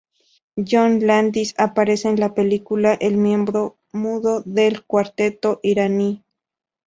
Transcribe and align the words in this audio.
John 0.57 1.05
Landis 1.05 1.53
aparece 1.59 2.09
en 2.09 2.19
la 2.19 2.33
película 2.33 2.95
el 2.99 3.17
miembro 3.17 3.77
mudo 3.91 4.41
del 4.47 4.83
cuarteto 4.83 5.59
iraní. 5.61 6.23